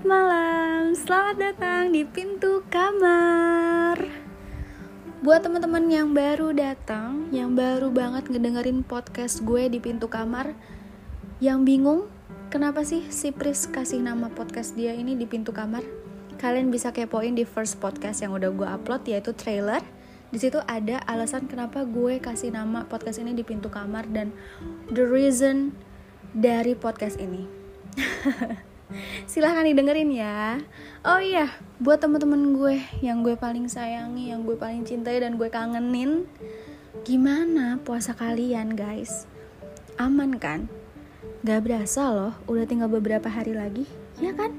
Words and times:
Selamat 0.00 0.16
malam, 0.16 0.96
selamat 0.96 1.36
datang 1.36 1.82
di 1.92 2.08
pintu 2.08 2.64
kamar. 2.72 4.00
Buat 5.20 5.44
teman-teman 5.44 5.92
yang 5.92 6.16
baru 6.16 6.56
datang, 6.56 7.28
yang 7.36 7.52
baru 7.52 7.92
banget 7.92 8.32
ngedengerin 8.32 8.80
podcast 8.80 9.44
gue 9.44 9.68
di 9.68 9.76
pintu 9.76 10.08
kamar, 10.08 10.56
yang 11.36 11.68
bingung 11.68 12.08
kenapa 12.48 12.80
sih 12.80 13.12
si 13.12 13.28
Pris 13.28 13.68
kasih 13.68 14.00
nama 14.00 14.32
podcast 14.32 14.72
dia 14.72 14.96
ini 14.96 15.20
di 15.20 15.28
pintu 15.28 15.52
kamar? 15.52 15.84
Kalian 16.40 16.72
bisa 16.72 16.96
kepoin 16.96 17.36
di 17.36 17.44
first 17.44 17.76
podcast 17.76 18.24
yang 18.24 18.32
udah 18.32 18.56
gue 18.56 18.68
upload 18.72 19.04
yaitu 19.04 19.36
trailer. 19.36 19.84
Di 20.32 20.40
situ 20.40 20.64
ada 20.64 21.04
alasan 21.04 21.44
kenapa 21.44 21.84
gue 21.84 22.16
kasih 22.24 22.56
nama 22.56 22.88
podcast 22.88 23.20
ini 23.20 23.36
di 23.36 23.44
pintu 23.44 23.68
kamar 23.68 24.08
dan 24.08 24.32
the 24.88 25.04
reason 25.04 25.76
dari 26.32 26.72
podcast 26.72 27.20
ini. 27.20 27.44
silahkan 29.26 29.66
didengerin 29.66 30.10
ya. 30.10 30.58
Oh 31.06 31.20
iya 31.22 31.48
buat 31.80 32.02
temen-temen 32.02 32.54
gue 32.54 32.76
yang 33.00 33.24
gue 33.24 33.34
paling 33.38 33.66
sayangi 33.70 34.30
yang 34.34 34.44
gue 34.44 34.58
paling 34.58 34.84
cintai 34.84 35.22
dan 35.22 35.40
gue 35.40 35.48
kangenin 35.48 36.28
gimana 37.06 37.80
puasa 37.80 38.12
kalian 38.12 38.76
guys? 38.76 39.24
Aman 39.96 40.36
kan? 40.36 40.68
Gak 41.40 41.64
berasa 41.64 42.12
loh 42.12 42.34
udah 42.44 42.68
tinggal 42.68 42.92
beberapa 42.92 43.32
hari 43.32 43.56
lagi 43.56 43.88
ya 44.20 44.36
kan? 44.36 44.52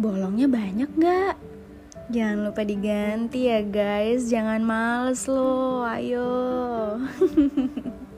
Bolongnya 0.00 0.50
banyak 0.50 0.90
gak 0.98 1.34
jangan 2.10 2.50
lupa 2.50 2.66
diganti 2.66 3.46
ya 3.46 3.62
guys. 3.62 4.26
Jangan 4.26 4.66
males 4.66 5.30
loh 5.30 5.86
ayo 5.86 6.28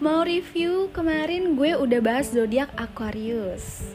mau 0.00 0.24
review 0.24 0.88
kemarin 0.96 1.60
gue 1.60 1.76
udah 1.76 2.00
bahas 2.00 2.32
zodiak 2.32 2.72
Aquarius. 2.72 3.92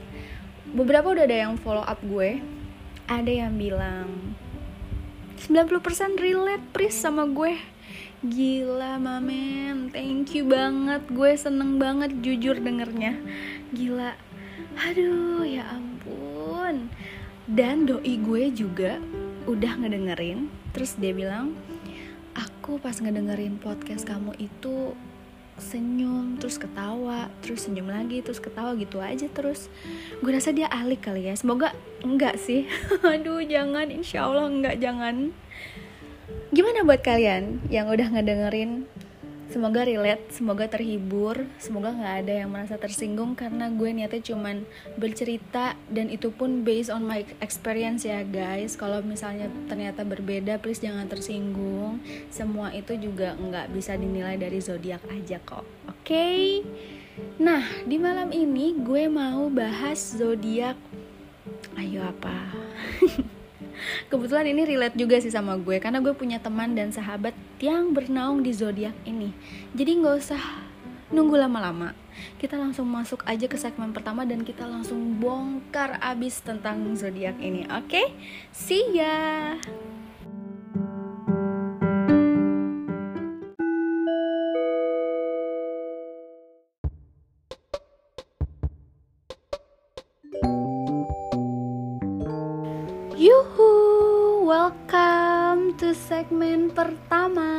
Beberapa 0.70 1.18
udah 1.18 1.26
ada 1.26 1.50
yang 1.50 1.58
follow 1.58 1.82
up 1.82 1.98
gue. 2.06 2.46
Ada 3.10 3.50
yang 3.50 3.58
bilang 3.58 4.38
90% 5.42 6.22
relate 6.22 6.62
Pris 6.70 6.94
sama 6.94 7.26
gue. 7.26 7.58
Gila 8.22 9.02
mamen, 9.02 9.90
thank 9.90 10.38
you 10.38 10.46
banget. 10.46 11.02
Gue 11.10 11.34
seneng 11.42 11.82
banget 11.82 12.14
jujur 12.22 12.62
dengernya. 12.62 13.18
Gila. 13.74 14.14
Aduh, 14.86 15.42
ya 15.42 15.66
ampun. 15.74 16.94
Dan 17.50 17.90
doi 17.90 18.22
gue 18.22 18.54
juga 18.54 19.02
udah 19.50 19.82
ngedengerin. 19.82 20.54
Terus 20.70 21.02
dia 21.02 21.18
bilang, 21.18 21.58
aku 22.38 22.78
pas 22.78 23.02
ngedengerin 23.02 23.58
podcast 23.58 24.06
kamu 24.06 24.38
itu 24.38 24.94
senyum 25.56 26.36
terus 26.36 26.60
ketawa 26.60 27.32
terus 27.40 27.64
senyum 27.64 27.88
lagi 27.88 28.20
terus 28.20 28.44
ketawa 28.44 28.76
gitu 28.76 29.00
aja 29.00 29.28
terus. 29.32 29.72
Gue 30.20 30.36
rasa 30.36 30.52
dia 30.52 30.68
alik 30.68 31.08
kali 31.08 31.28
ya. 31.28 31.36
Semoga 31.36 31.72
enggak 32.04 32.36
sih. 32.40 32.68
Aduh 33.04 33.44
jangan. 33.44 33.88
Insya 33.92 34.28
Allah 34.28 34.52
enggak 34.52 34.78
jangan. 34.80 35.32
Gimana 36.56 36.88
buat 36.88 37.04
kalian 37.04 37.68
yang 37.68 37.92
udah 37.92 38.08
ngedengerin 38.10 38.88
semoga 39.50 39.86
relate 39.86 40.26
semoga 40.34 40.66
terhibur 40.66 41.46
semoga 41.62 41.94
nggak 41.94 42.16
ada 42.26 42.34
yang 42.44 42.50
merasa 42.50 42.76
tersinggung 42.82 43.38
karena 43.38 43.70
gue 43.70 43.90
niatnya 43.94 44.22
cuman 44.22 44.66
bercerita 44.98 45.78
dan 45.90 46.10
itu 46.10 46.34
pun 46.34 46.66
based 46.66 46.90
on 46.90 47.06
my 47.06 47.22
experience 47.40 48.04
ya 48.08 48.26
guys. 48.26 48.74
Kalau 48.76 49.02
misalnya 49.06 49.52
ternyata 49.70 50.02
berbeda 50.02 50.58
please 50.60 50.82
jangan 50.82 51.06
tersinggung. 51.06 52.02
Semua 52.34 52.74
itu 52.74 52.98
juga 52.98 53.38
nggak 53.38 53.72
bisa 53.72 53.96
dinilai 53.96 54.36
dari 54.40 54.60
zodiak 54.60 55.04
aja 55.12 55.38
kok 55.44 55.66
oke? 55.90 56.04
Okay? 56.06 56.66
nah 57.40 57.64
di 57.88 57.96
malam 57.96 58.28
ini 58.36 58.76
gue 58.76 59.08
mau 59.08 59.48
bahas 59.48 60.20
zodiak. 60.20 60.76
Ayo 61.80 62.04
apa 62.04 62.52
kebetulan 64.08 64.48
ini 64.50 64.64
relate 64.66 64.98
juga 64.98 65.20
sih 65.22 65.34
sama 65.34 65.58
gue 65.60 65.78
karena 65.80 66.04
gue 66.04 66.14
punya 66.16 66.38
teman 66.38 66.74
dan 66.74 66.92
sahabat 66.92 67.34
yang 67.62 67.92
bernaung 67.92 68.42
di 68.42 68.52
zodiak 68.52 68.96
ini. 69.04 69.32
Jadi 69.78 69.92
nggak 70.02 70.16
usah 70.22 70.42
nunggu 71.14 71.38
lama-lama. 71.38 71.94
Kita 72.40 72.56
langsung 72.56 72.88
masuk 72.88 73.22
aja 73.28 73.46
ke 73.46 73.60
segmen 73.60 73.92
pertama 73.92 74.24
dan 74.24 74.42
kita 74.42 74.64
langsung 74.64 75.20
bongkar 75.20 76.00
abis 76.00 76.40
tentang 76.42 76.82
zodiak 76.96 77.36
ini 77.44 77.68
oke? 77.68 77.92
Okay? 77.92 78.08
see 78.56 78.96
ya! 78.96 79.60
Yuhu, 93.16 93.65
welcome 94.66 95.78
to 95.78 95.94
segmen 95.94 96.74
pertama. 96.74 97.54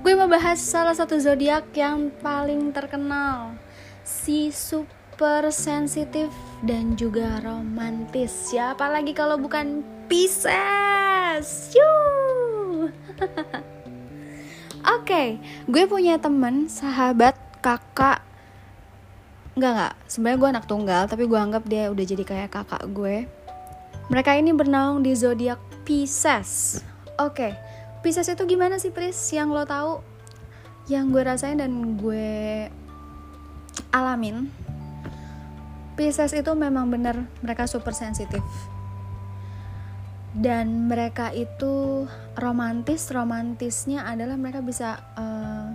Gue 0.00 0.16
mau 0.16 0.24
bahas 0.24 0.56
salah 0.56 0.96
satu 0.96 1.20
zodiak 1.20 1.68
yang 1.76 2.08
paling 2.24 2.72
terkenal, 2.72 3.60
si 4.00 4.48
super 4.56 5.52
sensitif 5.52 6.32
dan 6.64 6.96
juga 6.96 7.44
romantis. 7.44 8.32
Siapa 8.32 8.88
lagi 8.88 9.12
kalau 9.12 9.36
bukan 9.36 9.84
Pisces? 10.08 11.76
Oke, 14.96 15.44
gue 15.68 15.84
punya 15.84 16.16
temen, 16.16 16.72
sahabat, 16.72 17.36
kakak. 17.60 18.24
Enggak 19.60 19.70
enggak, 19.76 19.94
sebenarnya 20.08 20.40
gue 20.40 20.48
anak 20.56 20.64
tunggal, 20.64 21.02
tapi 21.04 21.28
gue 21.28 21.36
anggap 21.36 21.68
dia 21.68 21.92
udah 21.92 22.04
jadi 22.08 22.24
kayak 22.24 22.48
kakak 22.48 22.80
gue 22.96 23.28
mereka 24.10 24.36
ini 24.36 24.52
bernaung 24.52 25.00
di 25.00 25.16
zodiak 25.16 25.71
Pisces. 25.82 26.82
Oke, 27.18 27.50
okay. 27.50 27.52
Pisces 28.02 28.30
itu 28.30 28.42
gimana 28.46 28.78
sih 28.78 28.90
Pris? 28.94 29.18
Yang 29.34 29.48
lo 29.54 29.64
tahu? 29.66 29.92
Yang 30.90 31.04
gue 31.10 31.22
rasain 31.22 31.58
dan 31.58 31.98
gue 31.98 32.66
alamin. 33.94 34.50
Pisces 35.94 36.32
itu 36.34 36.52
memang 36.54 36.90
bener 36.90 37.26
mereka 37.42 37.66
super 37.70 37.94
sensitif. 37.94 38.42
Dan 40.32 40.88
mereka 40.88 41.28
itu 41.30 42.06
romantis, 42.40 43.12
romantisnya 43.12 44.08
adalah 44.08 44.40
mereka 44.40 44.64
bisa 44.64 44.96
uh, 45.14 45.68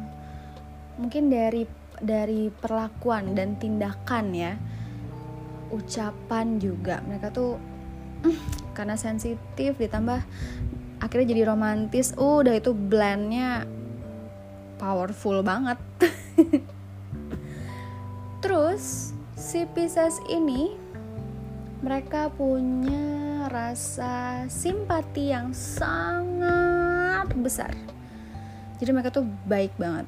mungkin 0.97 1.29
dari 1.29 1.69
dari 2.01 2.49
perlakuan 2.49 3.37
dan 3.37 3.61
tindakan 3.61 4.33
ya, 4.33 4.57
ucapan 5.69 6.57
juga 6.57 7.05
mereka 7.05 7.29
tuh 7.29 7.61
karena 8.77 8.93
sensitif 8.93 9.73
ditambah 9.81 10.21
akhirnya 11.01 11.33
jadi 11.33 11.49
romantis. 11.49 12.13
Uh, 12.13 12.45
udah 12.45 12.53
itu 12.53 12.77
blendnya 12.77 13.65
powerful 14.77 15.41
banget. 15.41 15.81
Terus 18.45 19.17
si 19.33 19.65
Pisces 19.73 20.21
ini 20.29 20.77
mereka 21.81 22.29
punya 22.29 23.49
rasa 23.49 24.45
simpati 24.45 25.33
yang 25.33 25.57
sangat 25.57 27.33
besar. 27.41 27.73
Jadi 28.77 28.93
mereka 28.93 29.09
tuh 29.09 29.25
baik 29.49 29.73
banget. 29.81 30.05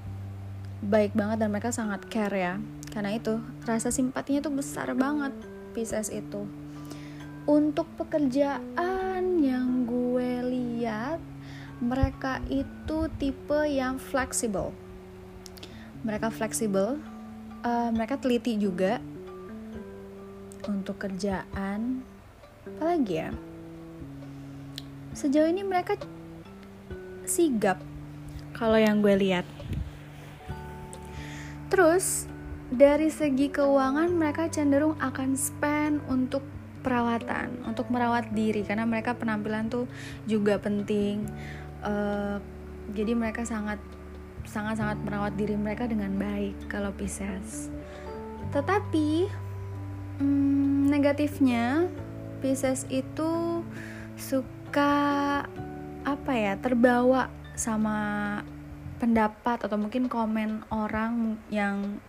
Baik 0.86 1.18
banget 1.18 1.42
dan 1.42 1.50
mereka 1.50 1.74
sangat 1.74 2.06
care 2.06 2.38
ya. 2.38 2.54
Karena 2.94 3.18
itu 3.18 3.42
rasa 3.66 3.90
simpatinya 3.90 4.46
tuh 4.46 4.54
besar 4.54 4.94
banget 4.94 5.34
Pisces 5.74 6.10
itu 6.10 6.46
untuk 7.50 7.90
pekerjaan 7.98 9.42
yang 9.42 9.90
gue 9.90 10.32
lihat 10.46 11.18
mereka 11.82 12.46
itu 12.46 13.10
tipe 13.18 13.66
yang 13.66 13.98
fleksibel. 13.98 14.70
Mereka 16.06 16.30
fleksibel 16.30 17.02
uh, 17.66 17.90
mereka 17.90 18.22
teliti 18.22 18.54
juga 18.54 19.02
untuk 20.70 21.02
kerjaan. 21.02 22.06
Apalagi 22.70 23.14
ya? 23.18 23.34
Sejauh 25.18 25.50
ini 25.50 25.66
mereka 25.66 25.98
sigap. 27.26 27.82
Kalau 28.54 28.78
yang 28.78 29.02
gue 29.02 29.18
lihat. 29.18 29.48
Terus 31.74 32.30
dari 32.70 33.10
segi 33.10 33.50
keuangan 33.50 34.14
mereka 34.14 34.46
cenderung 34.54 34.94
akan 35.02 35.34
spend 35.34 36.06
untuk 36.06 36.59
perawatan 36.80 37.64
untuk 37.68 37.92
merawat 37.92 38.32
diri 38.32 38.64
karena 38.64 38.88
mereka 38.88 39.16
penampilan 39.16 39.68
tuh 39.68 39.86
juga 40.26 40.58
penting. 40.60 41.28
Uh, 41.84 42.40
jadi 42.92 43.14
mereka 43.16 43.46
sangat 43.46 43.80
sangat 44.50 44.82
sangat 44.82 44.98
merawat 45.06 45.38
diri 45.38 45.54
mereka 45.54 45.86
dengan 45.86 46.16
baik 46.18 46.56
kalau 46.72 46.90
Pisces. 46.96 47.70
Tetapi 48.50 49.30
hmm, 50.20 50.90
negatifnya 50.90 51.86
Pisces 52.42 52.88
itu 52.90 53.62
suka 54.18 55.44
apa 56.08 56.32
ya 56.34 56.56
terbawa 56.58 57.28
sama 57.54 58.40
pendapat 59.00 59.64
atau 59.64 59.78
mungkin 59.80 60.12
komen 60.12 60.68
orang 60.72 61.40
yang 61.52 62.00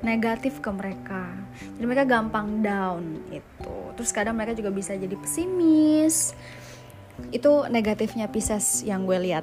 negatif 0.00 0.62
ke 0.62 0.70
mereka. 0.70 1.26
Jadi 1.76 1.84
mereka 1.84 2.06
gampang 2.06 2.62
down 2.62 3.18
itu. 3.34 3.76
Terus 3.98 4.10
kadang 4.14 4.38
mereka 4.38 4.54
juga 4.54 4.70
bisa 4.70 4.94
jadi 4.94 5.14
pesimis. 5.18 6.38
Itu 7.34 7.66
negatifnya 7.66 8.30
Pisces 8.30 8.86
yang 8.86 9.02
gue 9.10 9.18
lihat. 9.18 9.42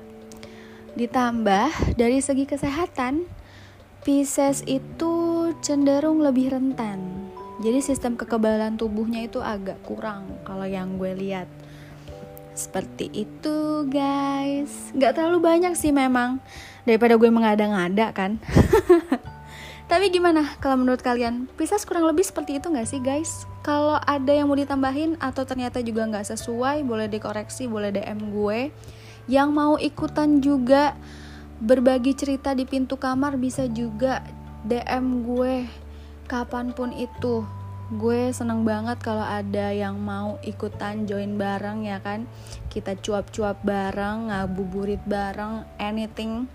Ditambah 0.95 1.99
dari 1.99 2.23
segi 2.23 2.47
kesehatan 2.47 3.27
Pisces 4.05 4.63
itu 4.63 5.13
cenderung 5.59 6.23
lebih 6.23 6.55
rentan. 6.55 7.27
Jadi 7.59 7.79
sistem 7.81 8.15
kekebalan 8.15 8.77
tubuhnya 8.77 9.25
itu 9.25 9.41
agak 9.41 9.81
kurang 9.83 10.39
kalau 10.47 10.63
yang 10.63 10.95
gue 10.95 11.11
lihat. 11.17 11.49
Seperti 12.55 13.11
itu 13.11 13.83
guys. 13.91 14.71
Gak 14.95 15.19
terlalu 15.19 15.43
banyak 15.43 15.73
sih 15.75 15.91
memang. 15.91 16.39
Daripada 16.87 17.19
gue 17.19 17.27
mengada-ngada 17.33 18.13
kan 18.13 18.37
Tapi 19.85 20.09
gimana 20.09 20.57
kalau 20.57 20.81
menurut 20.81 21.05
kalian? 21.05 21.45
Pisces 21.53 21.85
kurang 21.85 22.09
lebih 22.09 22.25
seperti 22.25 22.57
itu 22.57 22.73
gak 22.73 22.89
sih 22.89 22.97
guys? 22.97 23.45
Kalau 23.61 24.01
ada 24.01 24.33
yang 24.33 24.49
mau 24.49 24.57
ditambahin 24.57 25.21
Atau 25.21 25.45
ternyata 25.45 25.77
juga 25.85 26.09
gak 26.09 26.25
sesuai 26.33 26.81
Boleh 26.81 27.05
dikoreksi, 27.05 27.69
boleh 27.69 27.93
DM 27.93 28.33
gue. 28.33 28.73
Yang 29.29 29.49
mau 29.53 29.77
ikutan 29.77 30.41
juga 30.41 30.97
Berbagi 31.61 32.17
cerita 32.17 32.57
di 32.57 32.65
pintu 32.65 32.97
kamar 32.97 33.37
Bisa 33.37 33.69
juga 33.69 34.25
DM 34.65 35.21
gue 35.21 35.85
Kapan 36.25 36.73
pun 36.73 36.89
itu. 36.89 37.45
Gue 37.93 38.33
seneng 38.33 38.65
banget 38.65 38.97
kalau 38.97 39.21
ada 39.21 39.69
yang 39.69 40.01
mau 40.01 40.41
ikutan 40.41 41.05
join 41.05 41.37
bareng 41.37 41.85
ya 41.85 42.01
kan? 42.01 42.25
Kita 42.65 42.97
cuap-cuap 42.97 43.61
bareng 43.61 44.33
ngabuburit 44.33 45.05
bareng 45.05 45.69
anything. 45.77 46.49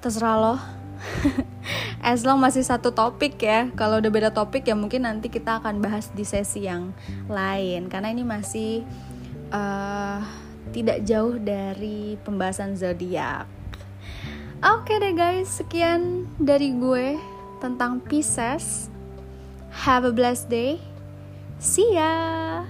Terserah 0.00 0.36
lo 0.40 0.56
as 2.02 2.26
long 2.26 2.42
masih 2.42 2.66
satu 2.66 2.90
topik 2.90 3.38
ya 3.38 3.70
kalau 3.78 4.02
udah 4.02 4.10
beda 4.10 4.30
topik 4.34 4.66
ya 4.66 4.74
mungkin 4.74 5.06
nanti 5.06 5.30
kita 5.30 5.62
akan 5.62 5.78
bahas 5.78 6.10
di 6.12 6.26
sesi 6.26 6.66
yang 6.66 6.90
lain 7.30 7.86
karena 7.86 8.10
ini 8.10 8.26
masih 8.26 8.82
uh, 9.54 10.20
tidak 10.74 11.06
jauh 11.06 11.38
dari 11.38 12.18
pembahasan 12.26 12.74
zodiak 12.74 13.46
oke 14.60 14.84
okay 14.84 14.98
deh 14.98 15.14
guys 15.14 15.48
sekian 15.62 16.26
dari 16.42 16.74
gue 16.74 17.16
tentang 17.62 18.02
Pisces 18.02 18.92
Have 19.72 20.04
a 20.04 20.12
blessed 20.12 20.52
day. 20.52 20.78
See 21.56 21.96
ya. 21.96 22.68